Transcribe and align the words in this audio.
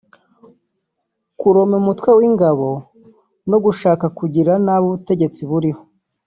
kurema 1.39 1.75
umutwe 1.81 2.09
w’ingabo 2.19 2.67
no 3.49 3.57
gushaka 3.65 4.05
kugirira 4.17 4.53
nabi 4.65 4.83
ubutegetsi 4.89 5.41
buriho 5.49 5.81